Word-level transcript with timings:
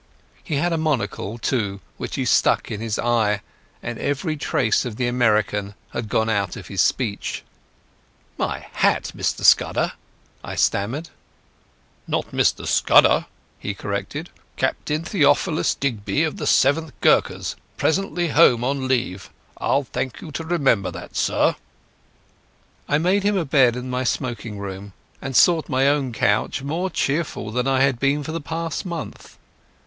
He 0.43 0.55
had 0.55 0.73
a 0.73 0.79
monocle, 0.79 1.37
too, 1.37 1.79
which 1.97 2.15
he 2.15 2.25
stuck 2.25 2.71
in 2.71 2.81
his 2.81 2.97
eye, 2.97 3.43
and 3.83 3.99
every 3.99 4.35
trace 4.35 4.83
of 4.83 4.95
the 4.95 5.07
American 5.07 5.75
had 5.91 6.09
gone 6.09 6.27
out 6.27 6.55
of 6.55 6.69
his 6.69 6.81
speech. 6.81 7.43
"My 8.35 8.65
hat! 8.71 9.11
Mr 9.15 9.45
Scudder—" 9.45 9.91
I 10.43 10.55
stammered. 10.55 11.09
"Not 12.07 12.31
Mr 12.31 12.65
Scudder," 12.65 13.27
he 13.59 13.75
corrected; 13.75 14.31
"Captain 14.57 15.03
Theophilus 15.05 15.75
Digby, 15.75 16.23
of 16.23 16.37
the 16.37 16.45
40th 16.45 16.93
Gurkhas, 17.01 17.55
presently 17.77 18.29
home 18.29 18.63
on 18.63 18.87
leave. 18.87 19.29
I'll 19.59 19.83
thank 19.83 20.19
you 20.19 20.31
to 20.31 20.43
remember 20.43 20.89
that, 20.89 21.15
sir." 21.15 21.55
I 22.89 22.97
made 22.97 23.21
him 23.21 23.37
up 23.37 23.41
a 23.43 23.45
bed 23.45 23.75
in 23.75 23.91
my 23.91 24.03
smoking 24.03 24.57
room 24.57 24.93
and 25.21 25.35
sought 25.35 25.69
my 25.69 25.87
own 25.87 26.11
couch, 26.11 26.63
more 26.63 26.89
cheerful 26.89 27.51
than 27.51 27.67
I 27.67 27.81
had 27.81 27.99
been 27.99 28.23
for 28.23 28.31
the 28.31 28.41
past 28.41 28.83
month. 28.83 29.37